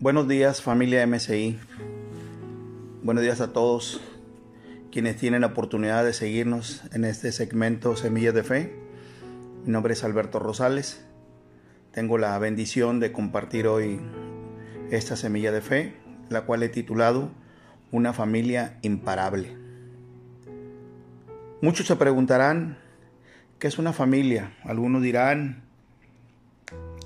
[0.00, 1.58] Buenos días familia MSI.
[3.02, 4.00] Buenos días a todos
[4.92, 8.78] quienes tienen la oportunidad de seguirnos en este segmento Semillas de Fe.
[9.64, 11.04] Mi nombre es Alberto Rosales.
[11.90, 13.98] Tengo la bendición de compartir hoy
[14.92, 15.96] esta semilla de fe,
[16.28, 17.32] la cual he titulado
[17.90, 19.56] Una familia imparable.
[21.60, 22.78] Muchos se preguntarán,
[23.58, 24.56] ¿qué es una familia?
[24.62, 25.64] Algunos dirán,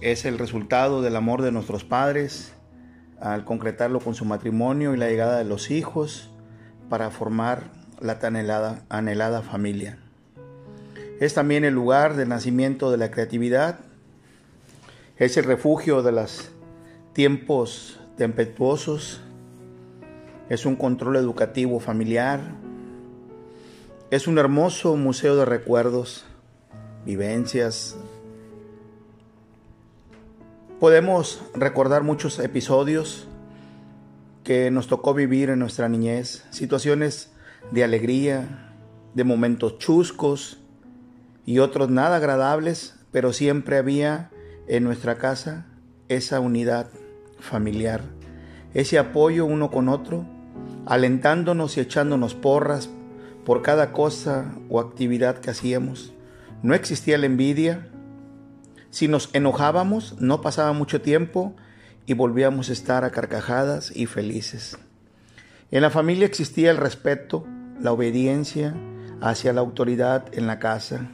[0.02, 2.52] es el resultado del amor de nuestros padres,
[3.22, 6.28] al concretarlo con su matrimonio y la llegada de los hijos
[6.88, 9.98] para formar la tan anhelada, familia.
[11.20, 13.78] Es también el lugar del nacimiento de la creatividad,
[15.16, 16.50] es el refugio de los
[17.12, 19.20] tiempos tempestuosos,
[20.48, 22.40] es un control educativo familiar,
[24.10, 26.24] es un hermoso museo de recuerdos,
[27.06, 27.96] vivencias,
[30.82, 33.28] Podemos recordar muchos episodios
[34.42, 37.30] que nos tocó vivir en nuestra niñez, situaciones
[37.70, 38.74] de alegría,
[39.14, 40.58] de momentos chuscos
[41.46, 44.32] y otros nada agradables, pero siempre había
[44.66, 45.66] en nuestra casa
[46.08, 46.88] esa unidad
[47.38, 48.02] familiar,
[48.74, 50.26] ese apoyo uno con otro,
[50.84, 52.90] alentándonos y echándonos porras
[53.44, 56.12] por cada cosa o actividad que hacíamos.
[56.64, 57.91] No existía la envidia,
[58.92, 61.54] si nos enojábamos, no pasaba mucho tiempo
[62.04, 64.76] y volvíamos a estar a carcajadas y felices.
[65.70, 67.46] En la familia existía el respeto,
[67.80, 68.74] la obediencia
[69.22, 71.10] hacia la autoridad en la casa,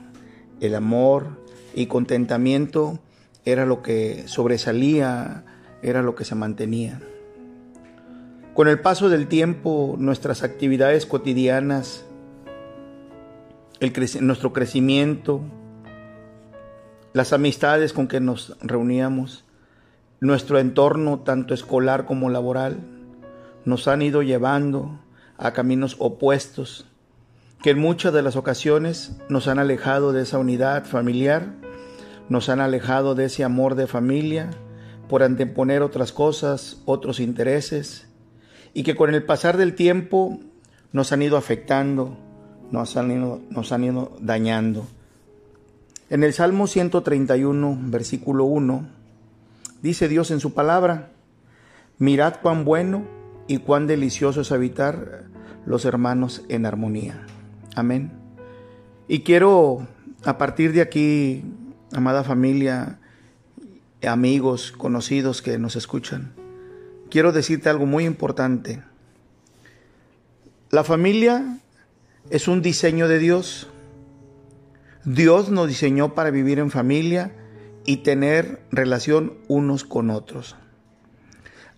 [0.61, 1.39] el amor
[1.73, 2.99] y contentamiento
[3.45, 5.45] era lo que sobresalía,
[5.81, 7.01] era lo que se mantenía.
[8.55, 12.05] Con el paso del tiempo, nuestras actividades cotidianas,
[14.21, 15.45] nuestro crecimiento,
[17.13, 19.45] las amistades con que nos reuníamos,
[20.21, 22.81] nuestro entorno tanto escolar como laboral,
[23.65, 25.01] nos han ido llevando
[25.37, 26.87] a caminos opuestos
[27.63, 31.55] que en muchas de las ocasiones nos han alejado de esa unidad familiar,
[32.29, 34.51] nos han alejado de ese amor de familia
[35.09, 38.09] por anteponer otras cosas, otros intereses,
[38.75, 40.39] y que con el pasar del tiempo
[40.93, 42.17] nos han ido afectando,
[42.71, 43.11] nos han
[43.85, 44.87] ido, dañando.
[46.11, 48.89] En el Salmo 131, versículo 1,
[49.83, 51.11] dice Dios en su palabra,
[51.99, 53.05] mirad cuán bueno
[53.47, 55.25] y cuán delicioso es habitar
[55.67, 57.27] los hermanos en armonía.
[57.75, 58.11] Amén.
[59.07, 59.87] Y quiero,
[60.25, 61.45] a partir de aquí,
[61.93, 62.99] amada familia,
[64.03, 66.33] amigos, conocidos que nos escuchan,
[67.11, 68.83] quiero decirte algo muy importante.
[70.71, 71.59] La familia
[72.31, 73.69] es un diseño de Dios
[75.11, 77.33] Dios nos diseñó para vivir en familia
[77.87, 80.55] y tener relación unos con otros.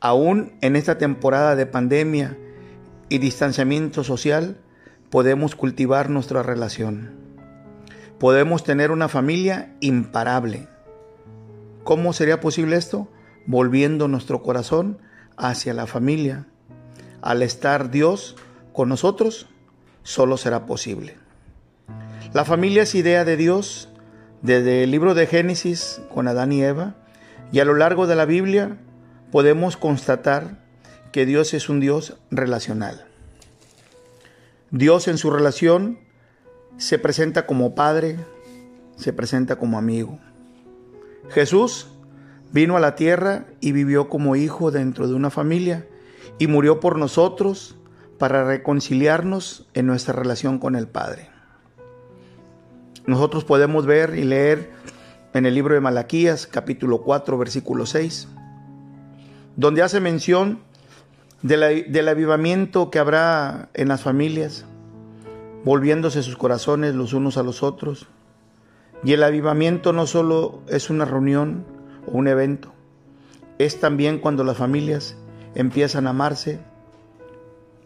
[0.01, 2.37] Aún en esta temporada de pandemia
[3.09, 4.57] y distanciamiento social,
[5.11, 7.13] podemos cultivar nuestra relación.
[8.19, 10.67] Podemos tener una familia imparable.
[11.85, 13.07] ¿Cómo sería posible esto?
[13.47, 14.99] Volviendo nuestro corazón
[15.37, 16.49] hacia la familia.
[17.23, 18.35] Al estar Dios
[18.73, 19.47] con nosotros,
[20.03, 21.30] solo será posible.
[22.33, 23.89] La familia es idea de Dios
[24.41, 26.95] desde el libro de Génesis con Adán y Eva
[27.51, 28.77] y a lo largo de la Biblia
[29.33, 30.63] podemos constatar
[31.11, 33.05] que Dios es un Dios relacional.
[34.71, 35.99] Dios en su relación
[36.77, 38.17] se presenta como Padre,
[38.95, 40.21] se presenta como amigo.
[41.31, 41.89] Jesús
[42.53, 45.85] vino a la tierra y vivió como hijo dentro de una familia
[46.39, 47.77] y murió por nosotros
[48.19, 51.40] para reconciliarnos en nuestra relación con el Padre.
[53.07, 54.71] Nosotros podemos ver y leer
[55.33, 58.29] en el libro de Malaquías, capítulo 4, versículo 6,
[59.57, 60.61] donde hace mención
[61.43, 64.67] del avivamiento que habrá en las familias,
[65.65, 68.07] volviéndose sus corazones los unos a los otros.
[69.03, 71.65] Y el avivamiento no solo es una reunión
[72.07, 72.73] o un evento,
[73.59, 75.17] es también cuando las familias
[75.55, 76.61] empiezan a amarse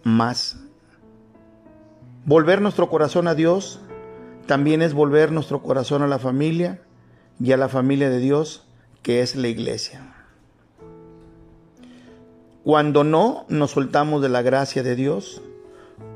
[0.02, 0.56] más.
[2.26, 3.80] Volver nuestro corazón a Dios
[4.46, 6.80] también es volver nuestro corazón a la familia
[7.40, 8.66] y a la familia de Dios,
[9.02, 10.14] que es la iglesia.
[12.62, 15.42] Cuando no nos soltamos de la gracia de Dios,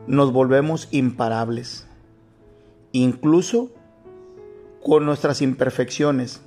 [0.06, 1.86] nos volvemos imparables,
[2.92, 3.70] incluso
[4.82, 6.40] con nuestras imperfecciones.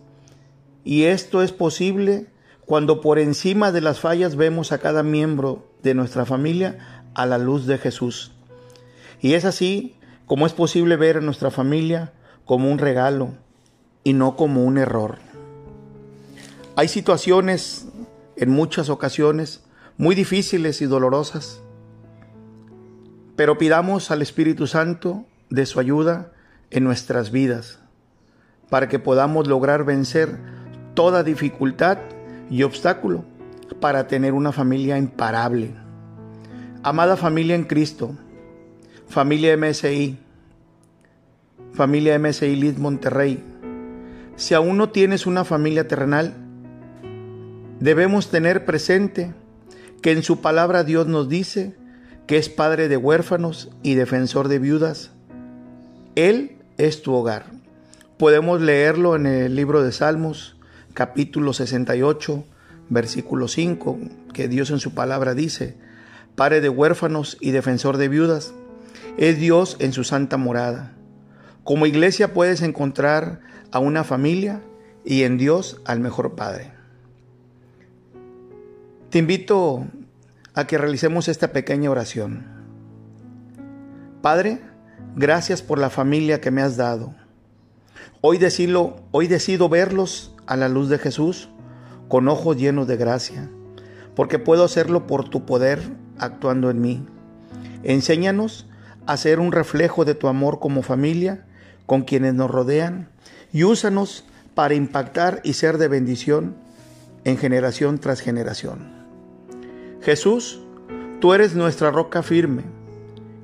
[0.83, 2.27] Y esto es posible
[2.65, 7.37] cuando por encima de las fallas vemos a cada miembro de nuestra familia a la
[7.37, 8.31] luz de Jesús.
[9.19, 9.95] Y es así
[10.31, 12.13] ¿Cómo es posible ver a nuestra familia
[12.45, 13.33] como un regalo
[14.05, 15.17] y no como un error?
[16.77, 17.89] Hay situaciones
[18.37, 19.61] en muchas ocasiones
[19.97, 21.61] muy difíciles y dolorosas.
[23.35, 26.31] Pero pidamos al Espíritu Santo de su ayuda
[26.69, 27.79] en nuestras vidas
[28.69, 30.39] para que podamos lograr vencer
[30.93, 31.97] toda dificultad
[32.49, 33.25] y obstáculo
[33.81, 35.75] para tener una familia imparable.
[36.83, 38.15] Amada familia en Cristo,
[39.11, 40.17] familia MSI,
[41.73, 43.43] familia MSI Liz Monterrey,
[44.37, 46.33] si aún no tienes una familia terrenal,
[47.81, 49.33] debemos tener presente
[50.01, 51.75] que en su palabra Dios nos dice
[52.25, 55.11] que es padre de huérfanos y defensor de viudas.
[56.15, 57.47] Él es tu hogar.
[58.17, 60.55] Podemos leerlo en el libro de Salmos,
[60.93, 62.45] capítulo 68,
[62.89, 63.99] versículo 5,
[64.33, 65.75] que Dios en su palabra dice,
[66.35, 68.53] Padre de huérfanos y defensor de viudas,
[69.17, 70.93] es Dios en su santa morada.
[71.63, 73.41] Como iglesia puedes encontrar
[73.71, 74.61] a una familia
[75.05, 76.71] y en Dios al mejor Padre.
[79.09, 79.85] Te invito
[80.53, 82.45] a que realicemos esta pequeña oración.
[84.21, 84.61] Padre,
[85.15, 87.13] gracias por la familia que me has dado.
[88.21, 91.49] Hoy decido, hoy decido verlos a la luz de Jesús
[92.07, 93.49] con ojos llenos de gracia,
[94.15, 95.81] porque puedo hacerlo por tu poder
[96.19, 97.05] actuando en mí.
[97.83, 98.67] Enséñanos
[99.05, 101.45] a ser un reflejo de tu amor como familia
[101.85, 103.09] con quienes nos rodean
[103.51, 104.25] y úsanos
[104.55, 106.55] para impactar y ser de bendición
[107.23, 108.93] en generación tras generación.
[110.01, 110.61] Jesús,
[111.19, 112.63] tú eres nuestra roca firme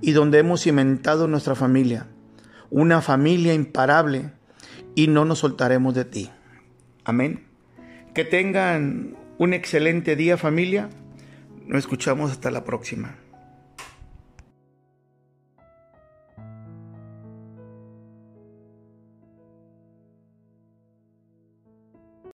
[0.01, 2.07] y donde hemos cimentado nuestra familia,
[2.69, 4.31] una familia imparable
[4.95, 6.29] y no nos soltaremos de ti.
[7.03, 7.45] Amén.
[8.13, 10.89] Que tengan un excelente día familia.
[11.67, 13.15] Nos escuchamos hasta la próxima.